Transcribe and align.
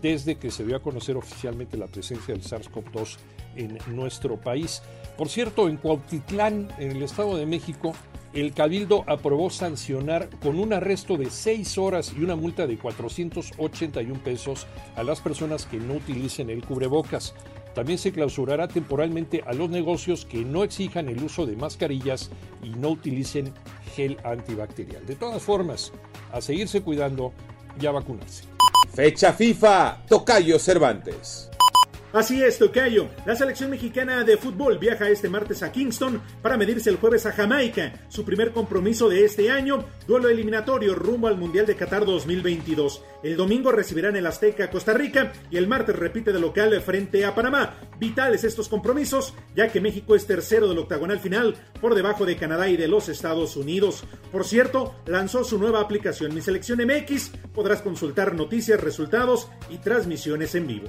desde 0.00 0.36
que 0.36 0.50
se 0.50 0.64
dio 0.64 0.76
a 0.76 0.82
conocer 0.82 1.16
oficialmente 1.16 1.76
la 1.76 1.88
presencia 1.88 2.34
del 2.34 2.44
SARS-CoV-2 2.44 3.16
en 3.56 3.78
nuestro 3.94 4.40
país. 4.40 4.82
Por 5.16 5.28
cierto, 5.28 5.68
en 5.68 5.76
Cuautitlán, 5.76 6.68
en 6.78 6.92
el 6.92 7.02
Estado 7.02 7.36
de 7.36 7.46
México, 7.46 7.94
el 8.36 8.52
Cabildo 8.52 9.02
aprobó 9.06 9.48
sancionar 9.48 10.28
con 10.42 10.58
un 10.58 10.74
arresto 10.74 11.16
de 11.16 11.30
6 11.30 11.78
horas 11.78 12.12
y 12.14 12.22
una 12.22 12.36
multa 12.36 12.66
de 12.66 12.76
481 12.76 14.22
pesos 14.22 14.66
a 14.94 15.02
las 15.02 15.22
personas 15.22 15.64
que 15.64 15.78
no 15.78 15.94
utilicen 15.94 16.50
el 16.50 16.62
cubrebocas. 16.62 17.34
También 17.74 17.98
se 17.98 18.12
clausurará 18.12 18.68
temporalmente 18.68 19.42
a 19.46 19.54
los 19.54 19.70
negocios 19.70 20.26
que 20.26 20.44
no 20.44 20.64
exijan 20.64 21.08
el 21.08 21.22
uso 21.22 21.46
de 21.46 21.56
mascarillas 21.56 22.30
y 22.62 22.70
no 22.70 22.90
utilicen 22.90 23.54
gel 23.94 24.18
antibacterial. 24.22 25.06
De 25.06 25.16
todas 25.16 25.42
formas, 25.42 25.92
a 26.30 26.42
seguirse 26.42 26.82
cuidando 26.82 27.32
y 27.80 27.86
a 27.86 27.92
vacunarse. 27.92 28.44
Fecha 28.92 29.32
FIFA, 29.32 30.04
Tocayo 30.06 30.58
Cervantes. 30.58 31.50
Así 32.12 32.42
es, 32.42 32.58
Tocayo. 32.58 33.08
La 33.26 33.36
selección 33.36 33.70
mexicana 33.70 34.24
de 34.24 34.36
fútbol 34.36 34.78
viaja 34.78 35.08
este 35.08 35.28
martes 35.28 35.62
a 35.62 35.72
Kingston 35.72 36.22
para 36.40 36.56
medirse 36.56 36.88
el 36.88 36.96
jueves 36.96 37.26
a 37.26 37.32
Jamaica, 37.32 37.92
su 38.08 38.24
primer 38.24 38.52
compromiso 38.52 39.08
de 39.08 39.24
este 39.24 39.50
año, 39.50 39.84
duelo 40.06 40.28
eliminatorio 40.28 40.94
rumbo 40.94 41.26
al 41.26 41.36
Mundial 41.36 41.66
de 41.66 41.74
Qatar 41.74 42.06
2022. 42.06 43.02
El 43.22 43.36
domingo 43.36 43.72
recibirán 43.72 44.16
el 44.16 44.26
Azteca 44.26 44.70
Costa 44.70 44.94
Rica 44.94 45.32
y 45.50 45.56
el 45.56 45.66
martes 45.66 45.96
repite 45.96 46.32
de 46.32 46.38
local 46.38 46.80
frente 46.80 47.24
a 47.24 47.34
Panamá. 47.34 47.74
Vitales 47.98 48.44
estos 48.44 48.68
compromisos, 48.68 49.34
ya 49.54 49.68
que 49.68 49.80
México 49.80 50.14
es 50.14 50.26
tercero 50.26 50.68
del 50.68 50.78
octagonal 50.78 51.18
final 51.18 51.56
por 51.80 51.94
debajo 51.94 52.24
de 52.24 52.36
Canadá 52.36 52.68
y 52.68 52.76
de 52.76 52.88
los 52.88 53.08
Estados 53.08 53.56
Unidos. 53.56 54.04
Por 54.32 54.44
cierto, 54.44 54.94
lanzó 55.06 55.44
su 55.44 55.58
nueva 55.58 55.80
aplicación 55.80 56.34
Mi 56.34 56.40
Selección 56.40 56.78
MX. 56.78 57.30
Podrás 57.52 57.82
consultar 57.82 58.34
noticias, 58.34 58.80
resultados 58.80 59.48
y 59.70 59.78
transmisiones 59.78 60.54
en 60.54 60.66
vivo. 60.66 60.88